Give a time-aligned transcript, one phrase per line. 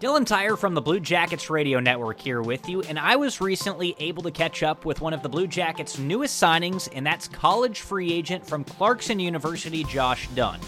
[0.00, 3.96] Dylan Tyre from the Blue Jackets Radio Network here with you, and I was recently
[3.98, 7.80] able to catch up with one of the Blue Jackets' newest signings, and that's college
[7.80, 10.60] free agent from Clarkson University, Josh Dunne.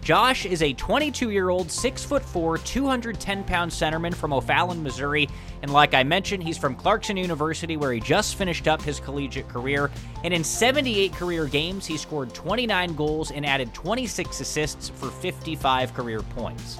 [0.00, 5.28] Josh is a 22 year old, 6'4, 210 pound centerman from O'Fallon, Missouri.
[5.60, 9.50] And like I mentioned, he's from Clarkson University, where he just finished up his collegiate
[9.50, 9.90] career.
[10.24, 15.92] And in 78 career games, he scored 29 goals and added 26 assists for 55
[15.92, 16.78] career points.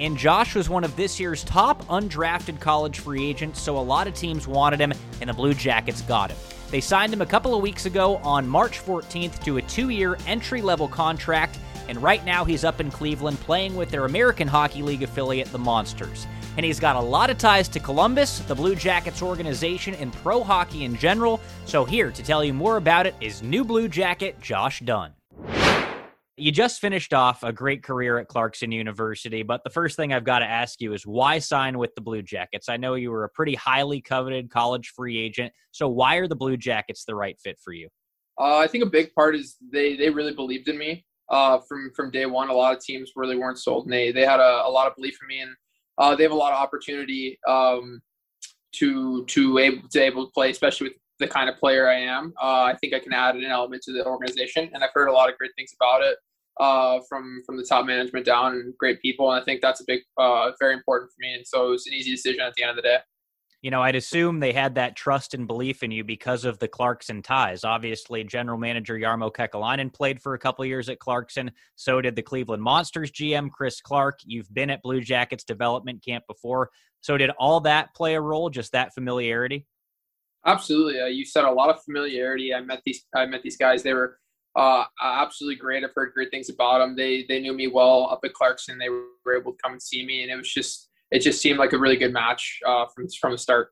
[0.00, 4.06] And Josh was one of this year's top undrafted college free agents, so a lot
[4.06, 6.38] of teams wanted him, and the Blue Jackets got him.
[6.70, 10.16] They signed him a couple of weeks ago on March 14th to a two year
[10.26, 14.80] entry level contract, and right now he's up in Cleveland playing with their American Hockey
[14.80, 16.26] League affiliate, the Monsters.
[16.56, 20.42] And he's got a lot of ties to Columbus, the Blue Jackets organization, and pro
[20.42, 21.40] hockey in general.
[21.66, 25.12] So, here to tell you more about it is new Blue Jacket Josh Dunne.
[26.40, 30.24] You just finished off a great career at Clarkson University, but the first thing I've
[30.24, 32.70] got to ask you is why sign with the Blue Jackets?
[32.70, 36.34] I know you were a pretty highly coveted college free agent, so why are the
[36.34, 37.88] Blue Jackets the right fit for you?
[38.40, 41.90] Uh, I think a big part is they they really believed in me uh, from
[41.94, 42.48] from day one.
[42.48, 44.96] A lot of teams really weren't sold, and they they had a, a lot of
[44.96, 45.54] belief in me, and
[45.98, 48.00] uh, they have a lot of opportunity um,
[48.76, 52.32] to to able to able to play, especially with the kind of player I am.
[52.42, 55.12] Uh, I think I can add an element to the organization, and I've heard a
[55.12, 56.16] lot of great things about it
[56.60, 59.32] uh, from from the top management down and great people.
[59.32, 61.34] And I think that's a big, uh, very important for me.
[61.34, 62.98] And so it was an easy decision at the end of the day.
[63.62, 66.68] You know, I'd assume they had that trust and belief in you because of the
[66.68, 67.62] Clarkson ties.
[67.62, 71.50] Obviously, general manager Jarmo Kekalainen played for a couple years at Clarkson.
[71.76, 74.20] So did the Cleveland Monsters GM Chris Clark.
[74.24, 76.70] You've been at Blue Jackets development camp before.
[77.02, 78.48] So did all that play a role?
[78.48, 79.66] Just that familiarity?
[80.46, 80.98] Absolutely.
[80.98, 82.54] Uh, you said a lot of familiarity.
[82.54, 83.04] I met these.
[83.14, 83.82] I met these guys.
[83.82, 84.18] They were
[84.60, 85.84] uh, absolutely great.
[85.84, 86.94] I've heard great things about them.
[86.94, 88.78] They they knew me well up at Clarkson.
[88.78, 91.58] They were able to come and see me, and it was just it just seemed
[91.58, 93.70] like a really good match uh, from from the start.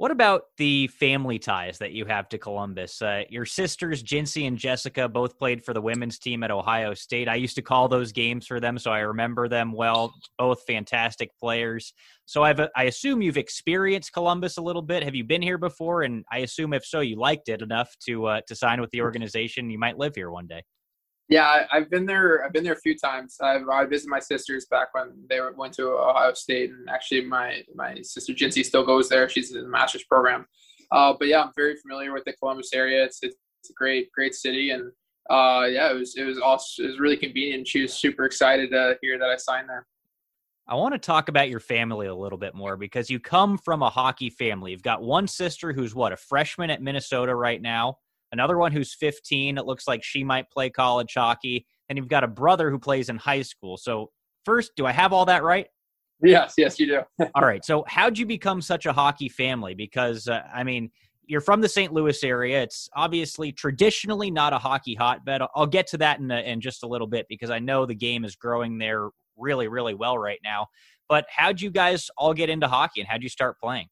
[0.00, 3.02] What about the family ties that you have to Columbus?
[3.02, 7.28] Uh, your sisters, Jincy and Jessica, both played for the women's team at Ohio State.
[7.28, 10.14] I used to call those games for them, so I remember them well.
[10.38, 11.92] Both fantastic players.
[12.24, 15.02] So I've, I assume you've experienced Columbus a little bit.
[15.02, 16.00] Have you been here before?
[16.00, 19.02] And I assume if so, you liked it enough to uh, to sign with the
[19.02, 19.68] organization.
[19.68, 20.62] You might live here one day.
[21.30, 22.44] Yeah, I've been there.
[22.44, 23.36] I've been there a few times.
[23.40, 27.62] I've I visited my sisters back when they went to Ohio State, and actually my
[27.72, 29.28] my sister Jincy still goes there.
[29.28, 30.44] She's in the master's program.
[30.90, 33.04] Uh, but yeah, I'm very familiar with the Columbus area.
[33.04, 33.36] It's it's,
[33.68, 34.90] a great great city, and
[35.30, 37.68] uh, yeah, it was it was also it was really convenient.
[37.68, 39.86] She was super excited to hear that I signed there.
[40.66, 43.82] I want to talk about your family a little bit more because you come from
[43.82, 44.72] a hockey family.
[44.72, 47.98] You've got one sister who's what a freshman at Minnesota right now
[48.32, 49.58] another one who's 15.
[49.58, 51.66] It looks like she might play college hockey.
[51.88, 53.76] And you've got a brother who plays in high school.
[53.76, 54.10] So,
[54.44, 55.66] first, do I have all that right?
[56.22, 57.26] Yes, yes, you do.
[57.34, 57.64] all right.
[57.64, 59.74] So, how'd you become such a hockey family?
[59.74, 60.90] Because, uh, I mean,
[61.26, 61.92] you're from the St.
[61.92, 62.62] Louis area.
[62.62, 65.42] It's obviously traditionally not a hockey hotbed.
[65.54, 67.94] I'll get to that in, a, in just a little bit because I know the
[67.94, 70.66] game is growing there really, really well right now.
[71.08, 73.88] But how'd you guys all get into hockey and how'd you start playing?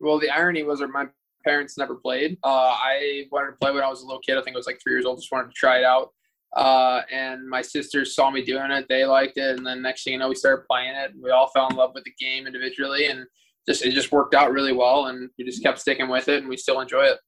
[0.00, 1.06] Well, the irony was our my
[1.44, 2.38] parents never played.
[2.44, 4.36] Uh, I wanted to play when I was a little kid.
[4.38, 5.18] I think I was like three years old.
[5.18, 6.10] Just wanted to try it out.
[6.56, 8.86] Uh, and my sisters saw me doing it.
[8.88, 9.56] They liked it.
[9.56, 11.12] And then next thing you know, we started playing it.
[11.22, 13.26] We all fell in love with the game individually, and
[13.68, 15.06] just it just worked out really well.
[15.06, 17.18] And we just kept sticking with it, and we still enjoy it.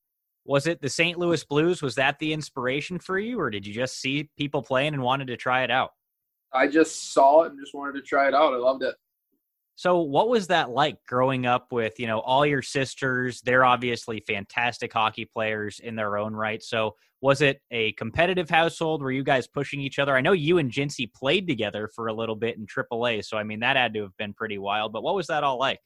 [0.47, 1.19] Was it the St.
[1.19, 1.83] Louis Blues?
[1.83, 5.27] Was that the inspiration for you, or did you just see people playing and wanted
[5.29, 5.91] to try it out?
[6.53, 8.55] I just saw it and just wanted to try it out.
[8.55, 8.95] I loved it.
[9.81, 13.41] So, what was that like growing up with, you know, all your sisters?
[13.41, 16.63] They're obviously fantastic hockey players in their own right.
[16.63, 19.01] So, was it a competitive household?
[19.01, 20.15] Were you guys pushing each other?
[20.15, 23.25] I know you and Jincy played together for a little bit in AAA.
[23.25, 24.93] So, I mean, that had to have been pretty wild.
[24.93, 25.81] But what was that all like?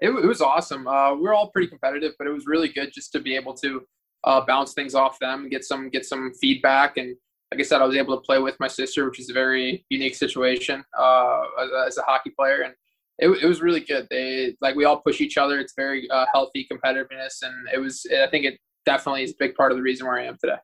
[0.00, 0.88] It, it was awesome.
[0.88, 3.52] Uh, we were all pretty competitive, but it was really good just to be able
[3.56, 3.82] to
[4.24, 7.14] uh, bounce things off them, get some get some feedback, and
[7.52, 9.84] like I said, I was able to play with my sister, which is a very
[9.90, 11.42] unique situation uh,
[11.86, 12.74] as, a hockey player, and
[13.18, 14.06] it, it was really good.
[14.10, 15.58] They like we all push each other.
[15.58, 18.06] It's very uh, healthy competitiveness, and it was.
[18.10, 20.56] I think it definitely is a big part of the reason where I am today.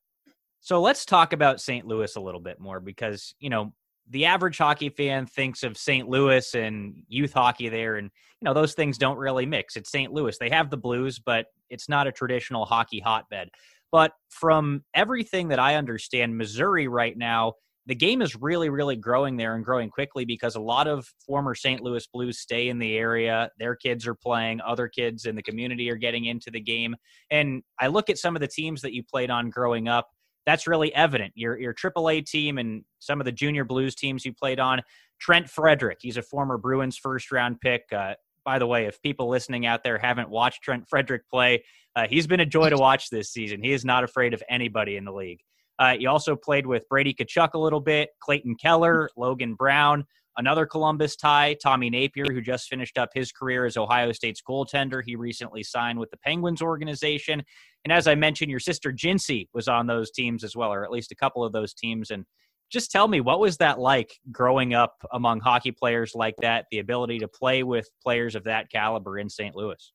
[0.60, 1.86] So let's talk about St.
[1.86, 3.72] Louis a little bit more because you know
[4.08, 6.08] the average hockey fan thinks of St.
[6.08, 8.10] Louis and youth hockey there, and
[8.40, 9.76] you know those things don't really mix.
[9.76, 10.12] It's St.
[10.12, 10.36] Louis.
[10.38, 13.48] They have the Blues, but it's not a traditional hockey hotbed.
[13.90, 17.54] But from everything that I understand, Missouri right now
[17.86, 21.54] the game is really, really growing there and growing quickly because a lot of former
[21.54, 21.82] St.
[21.82, 23.50] Louis Blues stay in the area.
[23.58, 26.96] Their kids are playing, other kids in the community are getting into the game.
[27.30, 30.08] And I look at some of the teams that you played on growing up.
[30.46, 31.32] that's really evident.
[31.34, 34.82] Your your AAA team and some of the junior Blues teams you played on.
[35.20, 37.82] Trent Frederick, he's a former Bruins first round pick.
[37.92, 38.14] Uh,
[38.44, 41.64] by the way, if people listening out there haven't watched Trent Frederick play,
[41.96, 43.62] uh, he's been a joy to watch this season.
[43.62, 45.40] He is not afraid of anybody in the league.
[45.78, 50.04] Uh, he also played with Brady Tkachuk a little bit, Clayton Keller, Logan Brown,
[50.36, 55.02] another Columbus tie, Tommy Nappier, who just finished up his career as Ohio State's goaltender.
[55.04, 57.42] He recently signed with the Penguins organization.
[57.84, 60.90] And as I mentioned, your sister Jincy was on those teams as well, or at
[60.90, 62.10] least a couple of those teams.
[62.10, 62.24] And
[62.70, 66.78] just tell me, what was that like growing up among hockey players like that, the
[66.78, 69.54] ability to play with players of that caliber in St.
[69.54, 69.92] Louis?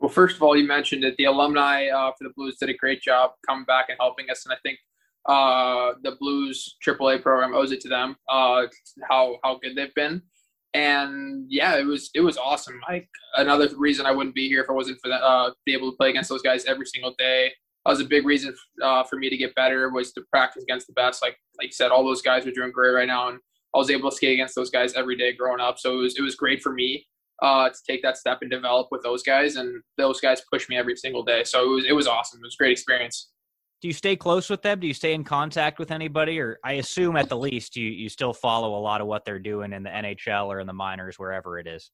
[0.00, 2.74] Well, first of all, you mentioned that the alumni uh, for the Blues did a
[2.74, 4.44] great job coming back and helping us.
[4.44, 4.78] And I think
[5.26, 8.62] uh, the Blues AAA program owes it to them uh,
[9.08, 10.22] how how good they've been.
[10.74, 12.80] And yeah, it was it was awesome.
[12.88, 15.90] Like another reason I wouldn't be here if I wasn't for that, uh, be able
[15.90, 17.52] to play against those guys every single day.
[17.84, 20.86] That was a big reason uh, for me to get better was to practice against
[20.86, 21.22] the best.
[21.22, 23.38] Like like you said, all those guys are doing great right now, and
[23.74, 25.78] I was able to skate against those guys every day growing up.
[25.78, 27.06] So it was it was great for me
[27.42, 30.76] uh, to take that step and develop with those guys, and those guys push me
[30.76, 31.42] every single day.
[31.42, 32.40] So it was it was awesome.
[32.40, 33.30] It was a great experience
[33.82, 34.80] do you stay close with them?
[34.80, 38.08] Do you stay in contact with anybody, or I assume at the least you you
[38.08, 41.18] still follow a lot of what they're doing in the NHL or in the minors,
[41.18, 41.90] wherever it is.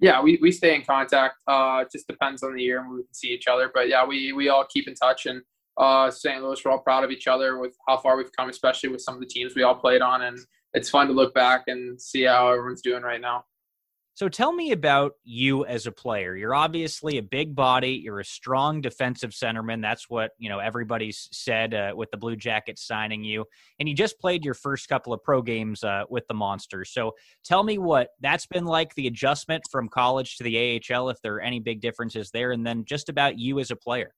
[0.00, 1.36] Yeah, we, we stay in contact.
[1.46, 4.32] Uh, just depends on the year and we can see each other, but yeah, we
[4.32, 5.26] we all keep in touch.
[5.26, 5.42] And
[5.76, 6.42] uh, St.
[6.42, 9.14] Louis, we're all proud of each other with how far we've come, especially with some
[9.14, 10.22] of the teams we all played on.
[10.22, 10.38] And
[10.74, 13.44] it's fun to look back and see how everyone's doing right now.
[14.14, 16.36] So tell me about you as a player.
[16.36, 17.92] You're obviously a big body.
[17.92, 19.80] You're a strong defensive centerman.
[19.80, 23.46] That's what you know everybody's said uh, with the Blue Jackets signing you.
[23.80, 26.92] And you just played your first couple of pro games uh, with the Monsters.
[26.92, 27.12] So
[27.42, 28.94] tell me what that's been like.
[28.94, 32.66] The adjustment from college to the AHL, if there are any big differences there, and
[32.66, 34.12] then just about you as a player.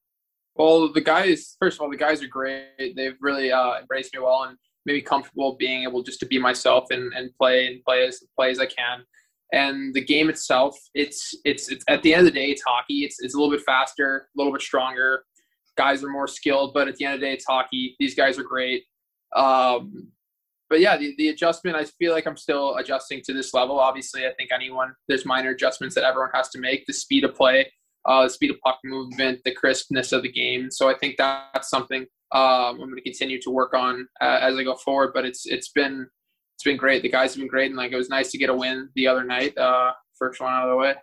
[0.57, 1.57] Well, the guys.
[1.61, 2.97] First of all, the guys are great.
[2.97, 6.39] They've really uh, embraced me well and made me comfortable being able just to be
[6.41, 9.05] myself and, and play and play as play as I can
[9.55, 13.05] and the game itself it's, it's it's at the end of the day it's hockey.
[13.05, 15.25] It's, it's a little bit faster a little bit stronger.
[15.77, 17.95] Guys are more skilled but at the end of the day it's hockey.
[17.99, 18.83] These guys are great.
[19.35, 20.09] Um,
[20.69, 23.79] but yeah the, the adjustment i feel like i'm still adjusting to this level.
[23.79, 26.85] Obviously i think anyone there's minor adjustments that everyone has to make.
[26.87, 27.71] The speed of play
[28.07, 30.71] uh, the speed of puck movement the crispness of the game.
[30.71, 32.03] So i think that's something
[32.33, 35.13] um, i'm going to continue to work on uh, as i go forward.
[35.15, 36.09] But it's it's been
[36.65, 37.03] been great.
[37.03, 39.07] The guys have been great, and like it was nice to get a win the
[39.07, 39.57] other night.
[39.57, 40.95] Uh, first one out of the way.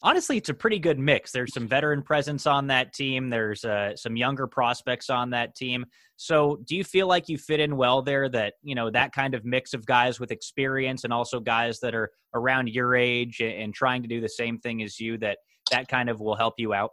[0.00, 1.32] Honestly, it's a pretty good mix.
[1.32, 3.30] There's some veteran presence on that team.
[3.30, 5.84] There's uh, some younger prospects on that team.
[6.16, 8.28] So, do you feel like you fit in well there?
[8.28, 11.96] That you know that kind of mix of guys with experience and also guys that
[11.96, 15.18] are around your age and trying to do the same thing as you.
[15.18, 15.38] That
[15.72, 16.90] that kind of will help you out.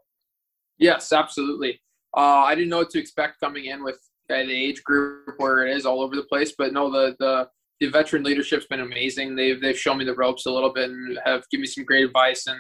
[0.80, 1.80] Yes, absolutely.
[2.16, 4.00] Uh, I didn't know what to expect coming in with
[4.30, 7.48] the age group where it is all over the place, but no, the the
[7.80, 9.36] the veteran leadership's been amazing.
[9.36, 12.06] They've they've shown me the ropes a little bit and have given me some great
[12.06, 12.60] advice and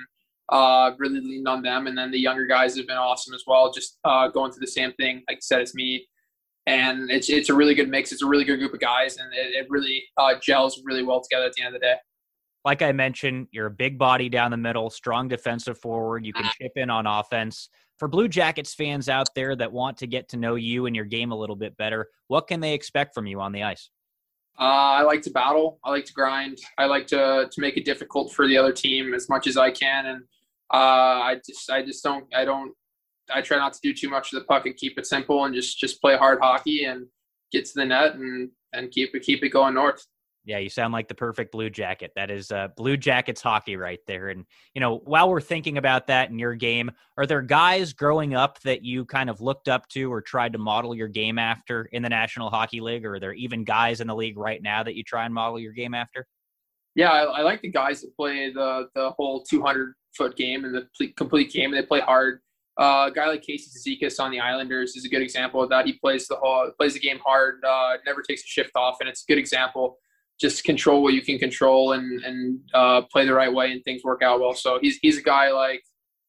[0.49, 1.87] uh, really leaned on them.
[1.87, 4.67] And then the younger guys have been awesome as well, just uh, going through the
[4.67, 5.23] same thing.
[5.27, 6.07] Like I said, it's me,
[6.67, 8.11] and it's it's a really good mix.
[8.11, 11.21] It's a really good group of guys, and it, it really uh, gels really well
[11.21, 11.95] together at the end of the day.
[12.65, 16.25] Like I mentioned, you're a big body down the middle, strong defensive forward.
[16.25, 17.69] You can chip in on offense.
[17.99, 21.05] For Blue Jackets fans out there that want to get to know you and your
[21.05, 23.91] game a little bit better, what can they expect from you on the ice?
[24.59, 25.79] Uh, I like to battle.
[25.83, 26.59] I like to grind.
[26.77, 29.71] I like to to make it difficult for the other team as much as I
[29.71, 30.05] can.
[30.05, 30.23] And
[30.73, 30.77] uh,
[31.29, 32.73] I just I just don't I don't
[33.33, 35.53] I try not to do too much of the puck and keep it simple and
[35.53, 37.07] just just play hard hockey and
[37.51, 40.05] get to the net and and keep it keep it going north.
[40.45, 42.11] Yeah, you sound like the perfect Blue Jacket.
[42.15, 44.29] That is uh, Blue Jackets hockey right there.
[44.29, 48.35] And, you know, while we're thinking about that in your game, are there guys growing
[48.35, 51.85] up that you kind of looked up to or tried to model your game after
[51.85, 53.05] in the National Hockey League?
[53.05, 55.59] Or are there even guys in the league right now that you try and model
[55.59, 56.27] your game after?
[56.93, 60.75] Yeah, I, I like the guys that play the, the whole 200 foot game and
[60.75, 61.73] the complete game.
[61.73, 62.39] and They play hard.
[62.79, 65.87] Uh, a guy like Casey Cizikas on the Islanders is a good example of that.
[65.87, 69.09] He plays the whole plays the game hard, uh, never takes a shift off, and
[69.09, 69.97] it's a good example
[70.39, 74.03] just control what you can control and and uh, play the right way and things
[74.03, 74.53] work out well.
[74.53, 75.81] So he's he's a guy like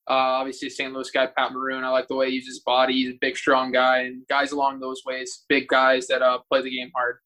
[0.09, 0.93] uh, obviously St.
[0.93, 1.83] Louis guy, Pat Maroon.
[1.83, 2.95] I like the way he uses his body.
[2.95, 6.63] He's a big, strong guy, and guys along those ways, big guys that uh, play
[6.63, 7.19] the game hard.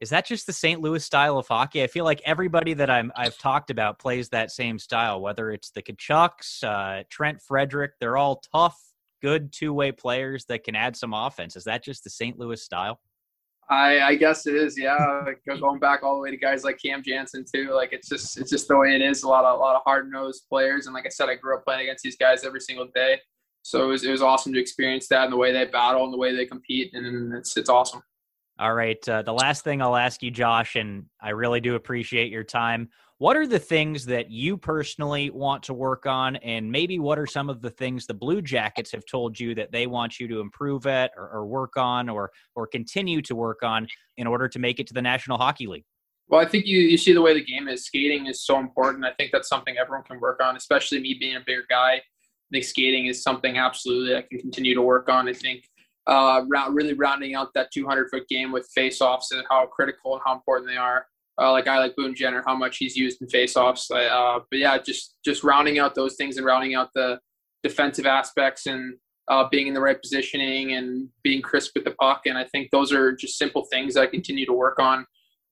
[0.00, 0.80] Is that just the St.
[0.80, 1.82] Louis style of hockey?
[1.82, 5.20] I feel like everybody that I'm I've talked about plays that same style.
[5.20, 8.78] Whether it's the Tkachuks, uh, Trent Frederick, they're all tough,
[9.22, 11.56] good two way players that can add some offense.
[11.56, 12.38] Is that just the St.
[12.38, 13.00] Louis style?
[13.70, 15.24] I, I guess it is, yeah.
[15.46, 17.70] Going back all the way to guys like Cam Janssen too.
[17.74, 19.22] Like it's just it's just the way it is.
[19.22, 21.54] A lot of a lot of hard nosed players, and like I said, I grew
[21.54, 23.20] up playing against these guys every single day.
[23.62, 26.12] So it was, it was awesome to experience that and the way they battle and
[26.12, 28.02] the way they compete, and it's it's awesome.
[28.58, 29.08] All right.
[29.08, 32.88] Uh, the last thing I'll ask you, Josh, and I really do appreciate your time.
[33.18, 36.36] What are the things that you personally want to work on?
[36.36, 39.70] And maybe what are some of the things the Blue Jackets have told you that
[39.70, 43.62] they want you to improve at or, or work on or, or continue to work
[43.62, 43.86] on
[44.16, 45.84] in order to make it to the National Hockey League?
[46.28, 47.86] Well, I think you, you see the way the game is.
[47.86, 49.04] Skating is so important.
[49.04, 51.94] I think that's something everyone can work on, especially me being a bigger guy.
[51.94, 52.02] I
[52.52, 55.28] think skating is something absolutely I can continue to work on.
[55.28, 55.64] I think
[56.08, 60.22] uh, round, really rounding out that 200 foot game with face-offs and how critical and
[60.24, 61.06] how important they are.
[61.40, 63.90] Uh, like I like Boone Jenner, how much he's used in face-offs.
[63.90, 67.20] Uh, but yeah, just just rounding out those things and rounding out the
[67.62, 68.94] defensive aspects and
[69.28, 72.22] uh, being in the right positioning and being crisp with the puck.
[72.26, 75.06] And I think those are just simple things I continue to work on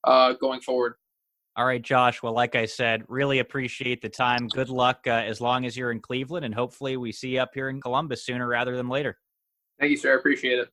[0.05, 0.95] uh, going forward.
[1.57, 2.23] All right, Josh.
[2.23, 4.49] Well, like I said, really appreciate the time.
[4.49, 7.51] Good luck uh, as long as you're in Cleveland, and hopefully we see you up
[7.55, 9.17] here in Columbus sooner rather than later.
[9.79, 10.13] Thank you, sir.
[10.13, 10.69] I appreciate it.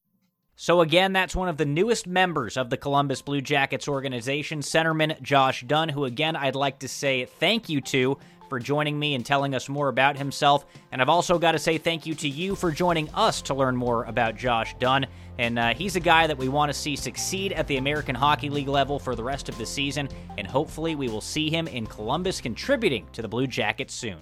[0.56, 5.20] So, again, that's one of the newest members of the Columbus Blue Jackets organization, centerman
[5.22, 8.18] Josh Dunne, who, again, I'd like to say thank you to
[8.50, 10.66] for joining me and telling us more about himself.
[10.92, 13.76] And I've also got to say thank you to you for joining us to learn
[13.76, 15.08] more about Josh Dunne.
[15.40, 18.52] And uh, he's a guy that we want to see succeed at the American Hockey
[18.52, 20.08] League level for the rest of the season.
[20.38, 24.20] And hopefully, we will see him in Columbus contributing to the Blue Jackets soon.